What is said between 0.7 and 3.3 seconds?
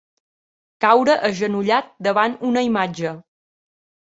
Caure agenollat davant una imatge.